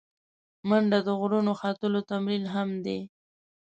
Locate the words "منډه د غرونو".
0.67-1.51